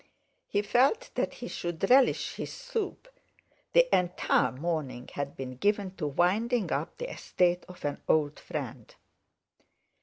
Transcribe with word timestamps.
He 0.47 0.63
felt 0.63 1.11
that 1.13 1.35
he 1.35 1.47
should 1.47 1.87
relish 1.87 2.33
his 2.33 2.51
soup—the 2.51 3.95
entire 3.95 4.51
morning 4.51 5.07
had 5.13 5.37
been 5.37 5.57
given 5.57 5.91
to 5.97 6.07
winding 6.07 6.71
up 6.71 6.97
the 6.97 7.11
estate 7.11 7.63
of 7.69 7.85
an 7.85 8.01
old 8.09 8.39
friend. 8.39 8.95